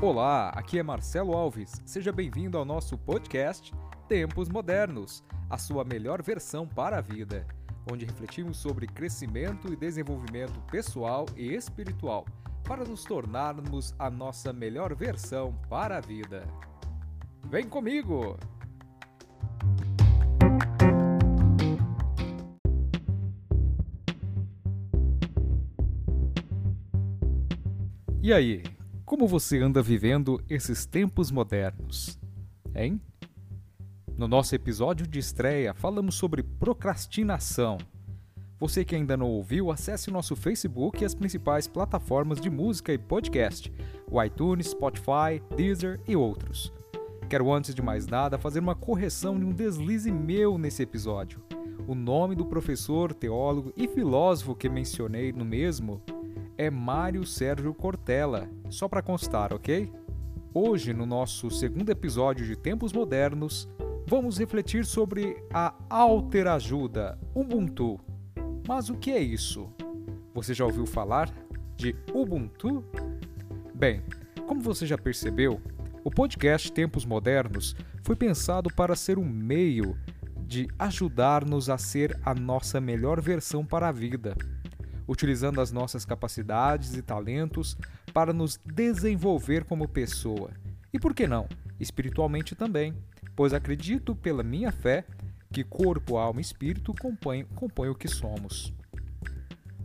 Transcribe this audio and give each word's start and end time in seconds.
Olá, 0.00 0.48
aqui 0.50 0.78
é 0.78 0.82
Marcelo 0.82 1.34
Alves. 1.34 1.80
Seja 1.86 2.12
bem-vindo 2.12 2.58
ao 2.58 2.64
nosso 2.64 2.98
podcast 2.98 3.72
Tempos 4.08 4.48
Modernos, 4.48 5.24
a 5.48 5.56
sua 5.56 5.84
melhor 5.84 6.20
versão 6.20 6.66
para 6.66 6.98
a 6.98 7.00
vida, 7.00 7.46
onde 7.90 8.04
refletimos 8.04 8.56
sobre 8.56 8.86
crescimento 8.86 9.72
e 9.72 9.76
desenvolvimento 9.76 10.60
pessoal 10.70 11.24
e 11.36 11.54
espiritual 11.54 12.26
para 12.64 12.84
nos 12.84 13.04
tornarmos 13.04 13.94
a 13.98 14.10
nossa 14.10 14.52
melhor 14.52 14.94
versão 14.94 15.54
para 15.70 15.98
a 15.98 16.00
vida. 16.00 16.44
Vem 17.48 17.66
comigo! 17.68 18.36
E 28.20 28.32
aí, 28.32 28.62
como 29.04 29.28
você 29.28 29.58
anda 29.58 29.82
vivendo 29.82 30.42
esses 30.48 30.86
tempos 30.86 31.30
modernos? 31.30 32.18
Hein? 32.74 33.00
No 34.16 34.26
nosso 34.26 34.54
episódio 34.54 35.06
de 35.06 35.18
estreia, 35.18 35.74
falamos 35.74 36.14
sobre 36.14 36.42
procrastinação. 36.42 37.76
Você 38.58 38.84
que 38.84 38.94
ainda 38.94 39.16
não 39.16 39.26
ouviu, 39.26 39.70
acesse 39.70 40.10
nosso 40.10 40.34
Facebook 40.34 41.02
e 41.02 41.04
as 41.04 41.14
principais 41.14 41.66
plataformas 41.66 42.40
de 42.40 42.48
música 42.48 42.94
e 42.94 42.98
podcast, 42.98 43.70
o 44.10 44.22
iTunes, 44.22 44.68
Spotify, 44.68 45.42
Deezer 45.54 46.00
e 46.08 46.16
outros. 46.16 46.72
Quero 47.28 47.52
antes 47.52 47.74
de 47.74 47.82
mais 47.82 48.06
nada 48.06 48.38
fazer 48.38 48.60
uma 48.60 48.74
correção 48.74 49.38
de 49.38 49.44
um 49.44 49.52
deslize 49.52 50.10
meu 50.10 50.56
nesse 50.56 50.82
episódio. 50.82 51.42
O 51.86 51.94
nome 51.94 52.34
do 52.34 52.46
professor, 52.46 53.12
teólogo 53.12 53.70
e 53.76 53.86
filósofo 53.86 54.54
que 54.54 54.68
mencionei 54.68 55.30
no 55.30 55.44
mesmo 55.44 56.00
é 56.56 56.70
Mário 56.70 57.26
Sérgio 57.26 57.74
Cortella, 57.74 58.48
só 58.70 58.88
para 58.88 59.02
constar, 59.02 59.52
ok? 59.52 59.92
Hoje, 60.52 60.92
no 60.92 61.04
nosso 61.04 61.50
segundo 61.50 61.90
episódio 61.90 62.46
de 62.46 62.56
Tempos 62.56 62.92
Modernos, 62.92 63.68
vamos 64.06 64.38
refletir 64.38 64.84
sobre 64.84 65.36
a 65.52 65.74
alterajuda, 65.90 67.18
Ubuntu. 67.34 67.98
Mas 68.66 68.88
o 68.88 68.94
que 68.94 69.10
é 69.10 69.20
isso? 69.20 69.68
Você 70.32 70.54
já 70.54 70.64
ouviu 70.64 70.86
falar 70.86 71.32
de 71.76 71.96
Ubuntu? 72.12 72.84
Bem, 73.74 74.02
como 74.46 74.60
você 74.60 74.86
já 74.86 74.96
percebeu, 74.96 75.60
o 76.04 76.10
podcast 76.10 76.70
Tempos 76.70 77.04
Modernos 77.04 77.74
foi 78.02 78.14
pensado 78.14 78.72
para 78.72 78.94
ser 78.94 79.18
um 79.18 79.28
meio 79.28 79.98
de 80.46 80.68
ajudar-nos 80.78 81.68
a 81.68 81.78
ser 81.78 82.18
a 82.24 82.34
nossa 82.34 82.80
melhor 82.80 83.20
versão 83.20 83.64
para 83.64 83.88
a 83.88 83.92
vida 83.92 84.36
utilizando 85.06 85.60
as 85.60 85.70
nossas 85.70 86.04
capacidades 86.04 86.94
e 86.94 87.02
talentos 87.02 87.76
para 88.12 88.32
nos 88.32 88.58
desenvolver 88.64 89.64
como 89.64 89.88
pessoa. 89.88 90.50
E 90.92 90.98
por 90.98 91.14
que 91.14 91.26
não? 91.26 91.48
Espiritualmente 91.78 92.54
também, 92.54 92.94
pois 93.34 93.52
acredito 93.52 94.14
pela 94.14 94.42
minha 94.42 94.70
fé 94.70 95.04
que 95.52 95.62
corpo, 95.62 96.16
alma 96.16 96.40
e 96.40 96.42
espírito 96.42 96.94
compõem, 97.00 97.44
compõem 97.54 97.90
o 97.90 97.94
que 97.94 98.08
somos. 98.08 98.72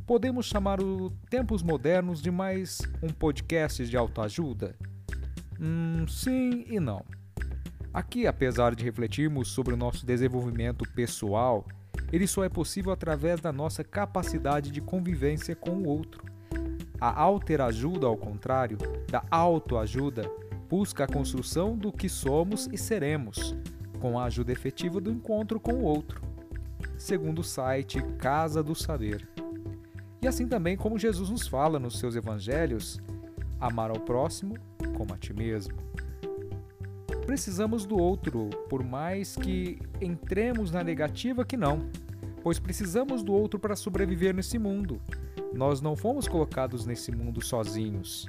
Podemos 0.06 0.47
chamar 0.47 0.81
o 0.81 1.12
Tempos 1.30 1.62
Modernos 1.62 2.22
de 2.22 2.31
mais 2.31 2.80
um 3.03 3.09
podcast 3.09 3.86
de 3.86 3.95
autoajuda? 3.95 4.75
Hum, 5.59 6.08
sim 6.08 6.66
e 6.67 6.80
não. 6.80 7.06
Aqui, 7.94 8.25
apesar 8.25 8.73
de 8.73 8.84
refletirmos 8.84 9.50
sobre 9.50 9.73
o 9.73 9.78
nosso 9.78 10.06
desenvolvimento 10.06 10.84
pessoal 10.94 11.66
ele 12.12 12.28
só 12.28 12.44
é 12.44 12.50
possível 12.50 12.92
através 12.92 13.40
da 13.40 13.52
nossa 13.52 13.84
capacidade 13.84 14.72
de 14.72 14.82
convivência 14.82 15.56
com 15.56 15.72
o 15.72 15.88
outro. 15.88 16.24
A 17.00 17.22
alterajuda, 17.22 18.08
ao 18.08 18.18
contrário, 18.18 18.78
da 19.10 19.24
autoajuda, 19.32 20.30
busca 20.70 21.06
a 21.06 21.08
construção 21.08 21.78
do 21.78 21.92
que 21.92 22.10
somos 22.10 22.68
e 22.72 22.78
seremos, 22.78 23.56
com 24.00 24.19
a 24.19 24.25
ajuda 24.25 24.52
efetiva 24.52 25.00
do 25.00 25.12
encontro 25.12 25.59
com 25.59 25.74
o 25.74 25.84
outro. 25.84 26.22
Segundo 26.98 27.40
o 27.40 27.44
site 27.44 28.02
Casa 28.18 28.62
do 28.62 28.75
Saber. 28.75 29.28
E 30.22 30.28
assim 30.28 30.48
também 30.48 30.75
como 30.75 31.00
Jesus 31.00 31.30
nos 31.30 31.48
fala 31.48 31.80
nos 31.80 31.98
seus 31.98 32.16
evangelhos, 32.16 33.00
amar 33.59 33.90
ao 33.90 34.00
próximo 34.00 34.58
como 34.98 35.14
a 35.14 35.18
ti 35.18 35.34
mesmo. 35.34 35.78
Precisamos 37.29 37.85
do 37.85 37.95
outro, 37.95 38.50
por 38.67 38.84
mais 38.84 39.35
que 39.35 39.79
entremos 40.01 40.72
na 40.72 40.84
negativa 40.84 41.45
que 41.45 41.56
não, 41.56 41.88
pois 42.41 42.57
precisamos 42.57 43.22
do 43.22 43.31
outro 43.34 43.59
para 43.59 43.75
sobreviver 43.75 44.34
nesse 44.34 44.57
mundo. 44.57 45.00
Nós 45.53 45.79
não 45.79 45.95
fomos 45.95 46.28
colocados 46.28 46.88
nesse 46.88 47.12
mundo 47.12 47.39
sozinhos. 47.39 48.28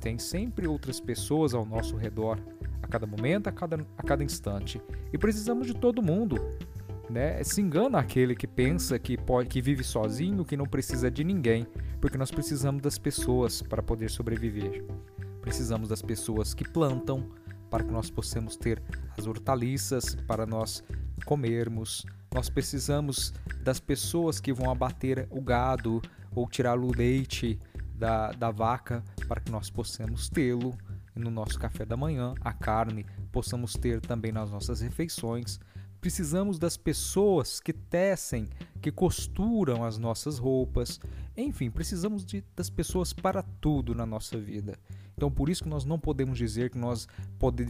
Tem 0.00 0.18
sempre 0.18 0.66
outras 0.66 0.98
pessoas 0.98 1.52
ao 1.52 1.66
nosso 1.66 1.96
redor, 1.96 2.40
a 2.82 2.86
cada 2.86 3.06
momento, 3.06 3.48
a 3.48 3.52
cada, 3.52 3.86
a 3.94 4.02
cada 4.02 4.24
instante. 4.24 4.80
E 5.12 5.18
precisamos 5.18 5.66
de 5.66 5.74
todo 5.74 6.02
mundo. 6.02 6.36
Né? 7.10 7.44
Se 7.44 7.60
engana 7.60 7.98
aquele 7.98 8.34
que 8.34 8.46
pensa 8.46 8.98
que, 8.98 9.18
pode, 9.18 9.50
que 9.50 9.60
vive 9.60 9.84
sozinho, 9.84 10.46
que 10.46 10.56
não 10.56 10.64
precisa 10.64 11.10
de 11.10 11.22
ninguém, 11.22 11.66
porque 12.00 12.16
nós 12.16 12.30
precisamos 12.30 12.80
das 12.80 12.96
pessoas 12.96 13.60
para 13.60 13.82
poder 13.82 14.10
sobreviver. 14.10 14.82
Precisamos 15.42 15.90
das 15.90 16.00
pessoas 16.00 16.54
que 16.54 16.66
plantam, 16.66 17.28
para 17.74 17.82
que 17.82 17.90
nós 17.90 18.08
possamos 18.08 18.54
ter 18.54 18.80
as 19.18 19.26
hortaliças 19.26 20.14
para 20.28 20.46
nós 20.46 20.84
comermos. 21.24 22.06
Nós 22.32 22.48
precisamos 22.48 23.34
das 23.64 23.80
pessoas 23.80 24.38
que 24.38 24.52
vão 24.52 24.70
abater 24.70 25.26
o 25.28 25.40
gado 25.40 26.00
ou 26.36 26.48
tirar 26.48 26.78
o 26.78 26.96
leite 26.96 27.58
da, 27.92 28.30
da 28.30 28.52
vaca 28.52 29.02
para 29.26 29.40
que 29.40 29.50
nós 29.50 29.70
possamos 29.70 30.28
tê-lo 30.28 30.72
no 31.16 31.32
nosso 31.32 31.58
café 31.58 31.84
da 31.84 31.96
manhã, 31.96 32.34
a 32.42 32.52
carne 32.52 33.04
possamos 33.32 33.72
ter 33.72 34.00
também 34.00 34.30
nas 34.30 34.52
nossas 34.52 34.80
refeições. 34.80 35.58
Precisamos 36.00 36.60
das 36.60 36.76
pessoas 36.76 37.58
que 37.58 37.72
tecem, 37.72 38.46
que 38.80 38.92
costuram 38.92 39.82
as 39.82 39.98
nossas 39.98 40.38
roupas. 40.38 41.00
Enfim, 41.36 41.72
precisamos 41.72 42.24
de, 42.24 42.44
das 42.54 42.70
pessoas 42.70 43.12
para 43.12 43.42
tudo 43.42 43.96
na 43.96 44.06
nossa 44.06 44.38
vida. 44.38 44.78
Então, 45.16 45.30
por 45.30 45.48
isso 45.48 45.62
que 45.62 45.68
nós 45.68 45.84
não 45.84 45.98
podemos 45.98 46.36
dizer 46.36 46.70
que 46.70 46.78
nós 46.78 47.06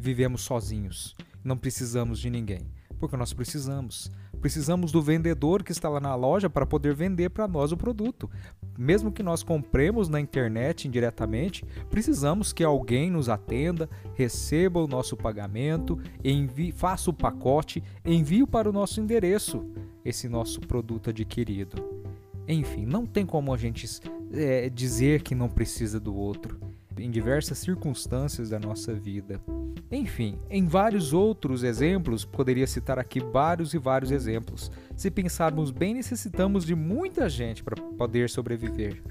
vivemos 0.00 0.42
sozinhos, 0.42 1.14
não 1.42 1.56
precisamos 1.56 2.18
de 2.18 2.30
ninguém, 2.30 2.66
porque 2.98 3.16
nós 3.16 3.32
precisamos. 3.32 4.10
Precisamos 4.40 4.92
do 4.92 5.00
vendedor 5.00 5.62
que 5.62 5.72
está 5.72 5.88
lá 5.88 5.98
na 5.98 6.14
loja 6.14 6.50
para 6.50 6.66
poder 6.66 6.94
vender 6.94 7.30
para 7.30 7.48
nós 7.48 7.72
o 7.72 7.78
produto. 7.78 8.30
Mesmo 8.76 9.10
que 9.10 9.22
nós 9.22 9.42
compremos 9.42 10.06
na 10.06 10.20
internet 10.20 10.86
indiretamente, 10.86 11.64
precisamos 11.88 12.52
que 12.52 12.62
alguém 12.62 13.10
nos 13.10 13.30
atenda, 13.30 13.88
receba 14.14 14.82
o 14.82 14.86
nosso 14.86 15.16
pagamento, 15.16 15.98
envie, 16.22 16.72
faça 16.72 17.08
o 17.08 17.14
pacote, 17.14 17.82
envie 18.04 18.46
para 18.46 18.68
o 18.68 18.72
nosso 18.72 19.00
endereço 19.00 19.64
esse 20.04 20.28
nosso 20.28 20.60
produto 20.60 21.08
adquirido. 21.08 21.82
Enfim, 22.46 22.84
não 22.84 23.06
tem 23.06 23.24
como 23.24 23.54
a 23.54 23.56
gente 23.56 23.88
é, 24.30 24.68
dizer 24.68 25.22
que 25.22 25.34
não 25.34 25.48
precisa 25.48 25.98
do 25.98 26.14
outro 26.14 26.73
em 26.98 27.10
diversas 27.10 27.58
circunstâncias 27.58 28.50
da 28.50 28.58
nossa 28.58 28.94
vida. 28.94 29.40
Enfim, 29.90 30.38
em 30.50 30.66
vários 30.66 31.12
outros 31.12 31.62
exemplos, 31.62 32.24
poderia 32.24 32.66
citar 32.66 32.98
aqui 32.98 33.20
vários 33.20 33.74
e 33.74 33.78
vários 33.78 34.10
exemplos. 34.10 34.70
Se 34.96 35.10
pensarmos 35.10 35.70
bem, 35.70 35.94
necessitamos 35.94 36.64
de 36.64 36.74
muita 36.74 37.28
gente 37.28 37.62
para 37.62 37.80
poder 37.96 38.30
sobreviver. 38.30 39.02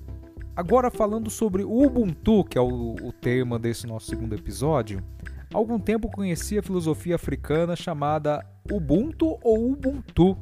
Agora, 0.56 0.92
falando 0.92 1.30
sobre 1.30 1.64
Ubuntu, 1.64 2.44
que 2.44 2.58
é 2.58 2.62
o, 2.62 2.96
o 3.02 3.12
tema 3.12 3.58
desse 3.58 3.88
nosso 3.88 4.08
segundo 4.08 4.36
episódio, 4.36 5.04
há 5.52 5.58
algum 5.58 5.80
tempo 5.80 6.12
conheci 6.12 6.58
a 6.58 6.64
filosofia 6.64 7.16
africana 7.16 7.76
chamada 7.76 8.46
Ubuntu 8.72 9.40
ou 9.42 9.72
Ubuntu. 9.72 10.38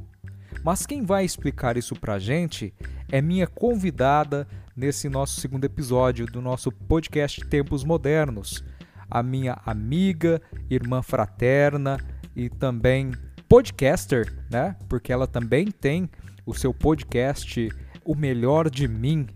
Mas 0.63 0.85
quem 0.85 1.03
vai 1.03 1.23
explicar 1.23 1.77
isso 1.77 1.95
para 1.95 2.15
a 2.15 2.19
gente 2.19 2.73
é 3.09 3.21
minha 3.21 3.47
convidada 3.47 4.47
nesse 4.81 5.07
nosso 5.07 5.39
segundo 5.39 5.63
episódio 5.63 6.25
do 6.25 6.41
nosso 6.41 6.71
podcast 6.71 7.39
Tempos 7.45 7.83
Modernos. 7.83 8.63
A 9.07 9.21
minha 9.21 9.61
amiga, 9.63 10.41
irmã 10.71 11.03
fraterna 11.03 11.99
e 12.35 12.49
também 12.49 13.11
podcaster, 13.47 14.33
né? 14.49 14.75
Porque 14.89 15.13
ela 15.13 15.27
também 15.27 15.67
tem 15.67 16.09
o 16.47 16.55
seu 16.55 16.73
podcast 16.73 17.69
O 18.03 18.15
Melhor 18.15 18.71
de 18.71 18.87
Mim, 18.87 19.27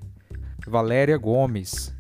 Valéria 0.66 1.16
Gomes. 1.16 1.96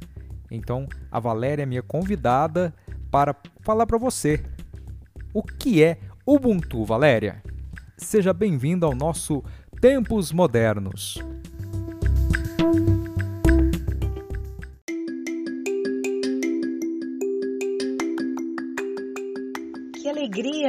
Então, 0.49 0.87
a 1.11 1.19
Valéria 1.19 1.61
é 1.61 1.67
minha 1.67 1.83
convidada 1.83 2.73
para 3.11 3.35
falar 3.61 3.85
para 3.85 3.99
você 3.99 4.43
o 5.35 5.43
que 5.43 5.83
é 5.83 5.99
Ubuntu, 6.25 6.83
Valéria. 6.83 7.43
Seja 7.95 8.33
bem-vindo 8.33 8.87
ao 8.87 8.95
nosso 8.95 9.43
Tempos 9.79 10.31
Modernos. 10.31 11.19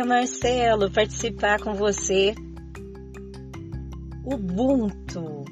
Marcelo, 0.06 0.90
participar 0.90 1.60
com 1.60 1.74
você. 1.74 2.34
Ubuntu 4.24 5.44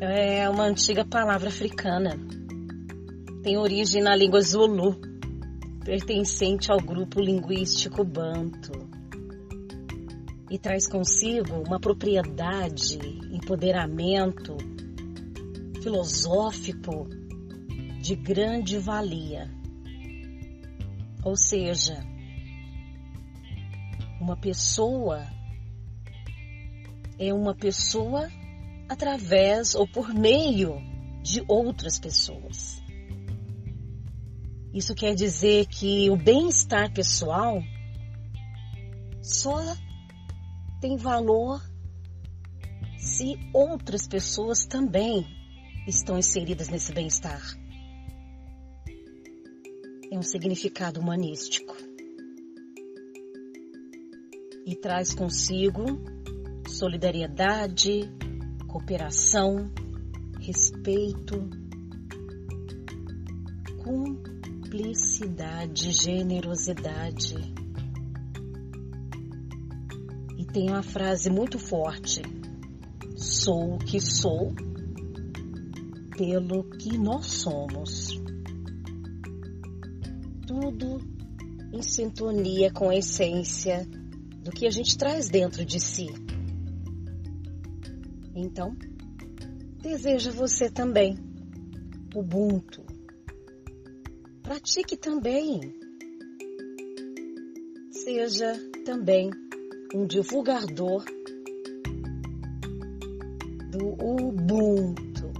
é 0.00 0.48
uma 0.48 0.64
antiga 0.64 1.04
palavra 1.04 1.48
africana 1.48 2.18
tem 3.42 3.56
origem 3.56 4.02
na 4.02 4.14
língua 4.14 4.42
Zulu, 4.42 5.00
pertencente 5.82 6.70
ao 6.70 6.78
grupo 6.78 7.20
linguístico 7.20 8.04
Banto, 8.04 8.72
e 10.50 10.58
traz 10.58 10.86
consigo 10.86 11.62
uma 11.66 11.80
propriedade, 11.80 12.98
empoderamento 13.32 14.56
filosófico 15.82 17.08
de 18.02 18.14
grande 18.14 18.76
valia. 18.76 19.50
Ou 21.24 21.34
seja, 21.36 21.98
uma 24.20 24.36
pessoa 24.36 25.26
é 27.18 27.32
uma 27.32 27.54
pessoa 27.54 28.30
através 28.88 29.74
ou 29.74 29.86
por 29.86 30.12
meio 30.12 30.76
de 31.22 31.42
outras 31.48 31.98
pessoas. 31.98 32.82
Isso 34.72 34.94
quer 34.94 35.14
dizer 35.14 35.66
que 35.66 36.08
o 36.10 36.16
bem-estar 36.16 36.92
pessoal 36.92 37.62
só 39.22 39.58
tem 40.80 40.96
valor 40.96 41.60
se 42.96 43.38
outras 43.52 44.06
pessoas 44.06 44.66
também 44.66 45.26
estão 45.86 46.18
inseridas 46.18 46.68
nesse 46.68 46.92
bem-estar. 46.92 47.42
É 50.10 50.18
um 50.18 50.22
significado 50.22 51.00
humanístico 51.00 51.89
e 54.64 54.76
traz 54.76 55.14
consigo 55.14 55.84
solidariedade, 56.68 58.10
cooperação, 58.66 59.70
respeito, 60.40 61.48
cumplicidade, 63.82 65.92
generosidade. 65.92 67.34
E 70.38 70.44
tem 70.46 70.70
uma 70.70 70.82
frase 70.82 71.30
muito 71.30 71.58
forte: 71.58 72.22
sou 73.16 73.74
o 73.74 73.78
que 73.78 74.00
sou 74.00 74.54
pelo 76.16 76.64
que 76.64 76.96
nós 76.96 77.26
somos. 77.26 78.08
Tudo 80.46 80.98
em 81.72 81.82
sintonia 81.82 82.72
com 82.72 82.90
a 82.90 82.96
essência 82.96 83.86
do 84.42 84.50
que 84.50 84.66
a 84.66 84.70
gente 84.70 84.96
traz 84.96 85.28
dentro 85.28 85.64
de 85.64 85.78
si. 85.78 86.06
Então, 88.34 88.76
deseja 89.82 90.30
você 90.30 90.70
também 90.70 91.16
Ubuntu. 92.14 92.82
Pratique 94.42 94.96
também. 94.96 95.60
Seja 97.92 98.52
também 98.84 99.30
um 99.94 100.06
divulgador 100.06 101.04
do 103.70 103.86
Ubuntu. 104.04 105.30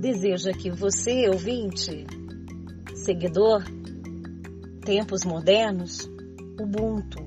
Deseja 0.00 0.52
que 0.52 0.70
você, 0.70 1.28
ouvinte, 1.28 2.06
seguidor, 2.94 3.62
tempos 4.84 5.24
modernos, 5.24 6.08
Ubuntu. 6.58 7.22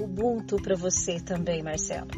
Ubuntu 0.00 0.56
para 0.56 0.76
você 0.76 1.18
também, 1.20 1.62
Marcelo. 1.62 2.08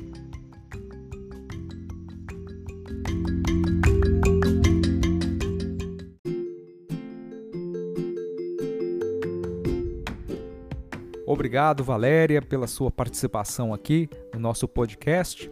Obrigado, 11.25 11.85
Valéria, 11.85 12.43
pela 12.43 12.67
sua 12.67 12.91
participação 12.91 13.73
aqui 13.73 14.09
no 14.33 14.41
nosso 14.41 14.67
podcast. 14.67 15.51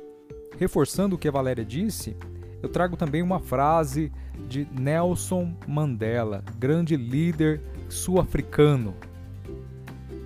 Reforçando 0.58 1.14
o 1.16 1.18
que 1.18 1.28
a 1.28 1.32
Valéria 1.32 1.64
disse, 1.64 2.16
eu 2.62 2.68
trago 2.68 2.96
também 2.96 3.22
uma 3.22 3.38
frase 3.38 4.10
de 4.48 4.66
Nelson 4.72 5.54
Mandela, 5.66 6.44
grande 6.58 6.96
líder 6.96 7.60
sul-africano, 7.88 8.94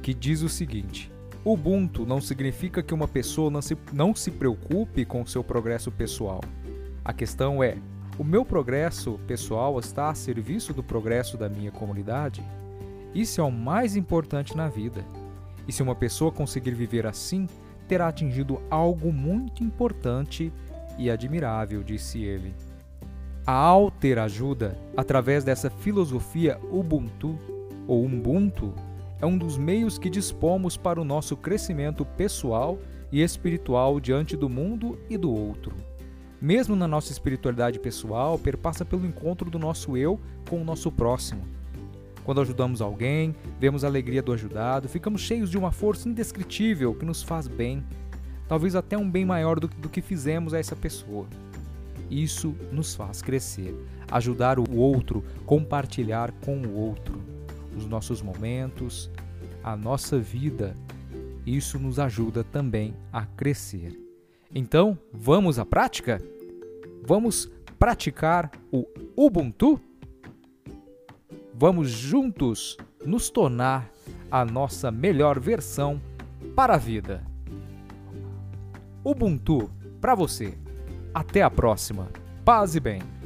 que 0.08 0.14
diz 0.14 0.40
o 0.40 0.49
seguinte: 0.49 1.12
Ubuntu 1.44 2.06
não 2.06 2.19
significa 2.19 2.82
que 2.82 2.94
uma 2.94 3.06
pessoa 3.06 3.50
não 3.50 3.60
se, 3.60 3.76
não 3.93 4.14
se 4.14 4.31
preocupe 4.31 5.05
com 5.05 5.26
seu 5.26 5.44
progresso 5.44 5.93
pessoal. 5.93 6.40
A 7.05 7.12
questão 7.12 7.62
é: 7.62 7.76
o 8.19 8.25
meu 8.25 8.43
progresso 8.43 9.20
pessoal 9.26 9.78
está 9.78 10.08
a 10.08 10.14
serviço 10.14 10.72
do 10.72 10.82
progresso 10.82 11.37
da 11.37 11.46
minha 11.46 11.70
comunidade? 11.70 12.43
Isso 13.14 13.38
é 13.43 13.44
o 13.44 13.52
mais 13.52 13.96
importante 13.96 14.56
na 14.56 14.66
vida. 14.66 15.05
E 15.66 15.72
se 15.75 15.82
uma 15.82 15.94
pessoa 15.94 16.32
conseguir 16.32 16.72
viver 16.72 17.06
assim, 17.06 17.46
terá 17.87 18.08
atingido 18.08 18.62
algo 18.70 19.12
muito 19.12 19.62
importante 19.62 20.50
e 20.96 21.11
admirável, 21.11 21.82
disse 21.82 22.22
ele. 22.22 22.54
A 23.46 23.52
Alter 23.52 24.20
ajuda, 24.20 24.75
através 24.96 25.44
dessa 25.44 25.69
filosofia 25.69 26.58
Ubuntu 26.72 27.38
ou 27.87 28.06
Ubuntu, 28.06 28.72
é 29.20 29.26
um 29.26 29.37
dos 29.37 29.59
meios 29.59 29.99
que 29.99 30.09
dispomos 30.09 30.76
para 30.76 31.00
o 31.00 31.05
nosso 31.05 31.37
crescimento 31.37 32.05
pessoal 32.05 32.79
e 33.11 33.20
espiritual 33.20 33.99
diante 33.99 34.37
do 34.37 34.49
mundo 34.49 34.99
e 35.11 35.17
do 35.17 35.32
outro. 35.32 35.75
Mesmo 36.41 36.76
na 36.76 36.87
nossa 36.87 37.11
espiritualidade 37.11 37.81
pessoal, 37.81 38.38
perpassa 38.38 38.85
pelo 38.85 39.05
encontro 39.05 39.50
do 39.50 39.59
nosso 39.59 39.97
eu 39.97 40.20
com 40.49 40.61
o 40.61 40.65
nosso 40.65 40.93
próximo. 40.93 41.43
Quando 42.23 42.41
ajudamos 42.41 42.81
alguém, 42.81 43.35
vemos 43.59 43.82
a 43.82 43.88
alegria 43.88 44.23
do 44.23 44.32
ajudado, 44.32 44.88
ficamos 44.88 45.23
cheios 45.23 45.50
de 45.50 45.59
uma 45.59 45.73
força 45.73 46.09
indescritível 46.09 46.94
que 46.94 47.05
nos 47.05 47.23
faz 47.23 47.49
bem, 47.49 47.82
talvez 48.47 48.76
até 48.76 48.97
um 48.97 49.11
bem 49.11 49.25
maior 49.25 49.59
do, 49.59 49.67
do 49.67 49.88
que 49.88 50.00
fizemos 50.00 50.55
a 50.55 50.59
essa 50.59 50.76
pessoa. 50.76 51.26
Isso 52.09 52.55
nos 52.71 52.94
faz 52.94 53.21
crescer, 53.21 53.75
ajudar 54.11 54.59
o 54.59 54.76
outro, 54.76 55.25
compartilhar 55.44 56.31
com 56.44 56.56
o 56.59 56.75
outro 56.75 57.38
os 57.78 57.86
nossos 57.86 58.20
momentos, 58.20 59.10
a 59.62 59.76
nossa 59.76 60.19
vida. 60.19 60.75
Isso 61.46 61.78
nos 61.78 61.98
ajuda 61.98 62.44
também 62.44 62.94
a 63.12 63.25
crescer. 63.25 63.98
Então, 64.54 64.98
vamos 65.12 65.58
à 65.58 65.64
prática? 65.64 66.23
Vamos 67.02 67.50
praticar 67.78 68.50
o 68.73 68.87
Ubuntu? 69.16 69.80
Vamos 71.54 71.90
juntos 71.90 72.76
nos 73.04 73.30
tornar 73.30 73.90
a 74.30 74.44
nossa 74.44 74.90
melhor 74.90 75.40
versão 75.40 76.00
para 76.54 76.75
a 76.75 76.78
vida. 76.78 77.25
Ubuntu 79.04 79.70
para 80.00 80.14
você. 80.14 80.54
Até 81.14 81.42
a 81.42 81.50
próxima. 81.50 82.08
Paz 82.44 82.75
e 82.75 82.80
bem. 82.80 83.17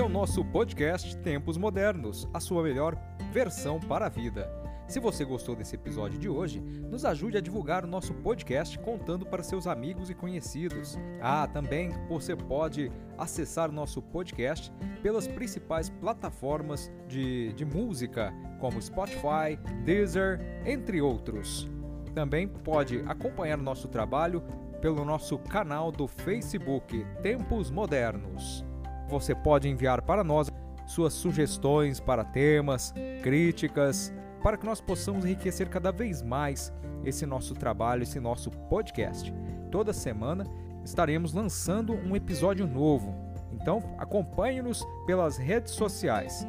Esse 0.00 0.06
é 0.06 0.08
o 0.08 0.10
nosso 0.10 0.42
podcast 0.42 1.14
Tempos 1.18 1.58
Modernos, 1.58 2.26
a 2.32 2.40
sua 2.40 2.62
melhor 2.62 2.96
versão 3.34 3.78
para 3.78 4.06
a 4.06 4.08
vida. 4.08 4.50
Se 4.88 4.98
você 4.98 5.26
gostou 5.26 5.54
desse 5.54 5.74
episódio 5.74 6.18
de 6.18 6.26
hoje, 6.26 6.58
nos 6.58 7.04
ajude 7.04 7.36
a 7.36 7.40
divulgar 7.42 7.84
o 7.84 7.86
nosso 7.86 8.14
podcast 8.14 8.78
contando 8.78 9.26
para 9.26 9.42
seus 9.42 9.66
amigos 9.66 10.08
e 10.08 10.14
conhecidos. 10.14 10.98
Ah, 11.20 11.46
também 11.46 11.90
você 12.08 12.34
pode 12.34 12.90
acessar 13.18 13.68
o 13.68 13.74
nosso 13.74 14.00
podcast 14.00 14.72
pelas 15.02 15.28
principais 15.28 15.90
plataformas 15.90 16.90
de, 17.06 17.52
de 17.52 17.66
música, 17.66 18.32
como 18.58 18.80
Spotify, 18.80 19.58
Deezer, 19.84 20.40
entre 20.64 21.02
outros. 21.02 21.68
Também 22.14 22.48
pode 22.48 23.04
acompanhar 23.06 23.58
o 23.58 23.62
nosso 23.62 23.86
trabalho 23.86 24.42
pelo 24.80 25.04
nosso 25.04 25.38
canal 25.38 25.92
do 25.92 26.08
Facebook 26.08 27.04
Tempos 27.22 27.70
Modernos. 27.70 28.64
Você 29.10 29.34
pode 29.34 29.68
enviar 29.68 30.00
para 30.02 30.22
nós 30.22 30.50
suas 30.86 31.12
sugestões 31.12 32.00
para 32.00 32.24
temas, 32.24 32.94
críticas, 33.22 34.12
para 34.42 34.56
que 34.56 34.64
nós 34.64 34.80
possamos 34.80 35.24
enriquecer 35.24 35.68
cada 35.68 35.92
vez 35.92 36.22
mais 36.22 36.72
esse 37.04 37.26
nosso 37.26 37.54
trabalho, 37.54 38.02
esse 38.02 38.20
nosso 38.20 38.50
podcast. 38.50 39.32
Toda 39.70 39.92
semana 39.92 40.44
estaremos 40.84 41.32
lançando 41.32 41.92
um 41.92 42.16
episódio 42.16 42.66
novo. 42.66 43.14
Então, 43.52 43.82
acompanhe-nos 43.98 44.86
pelas 45.06 45.36
redes 45.36 45.72
sociais. 45.72 46.46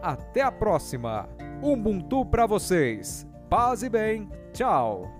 Até 0.00 0.42
a 0.42 0.52
próxima! 0.52 1.28
Ubuntu 1.60 2.24
para 2.24 2.46
vocês! 2.46 3.26
Paz 3.50 3.82
e 3.82 3.88
bem! 3.88 4.28
Tchau! 4.52 5.10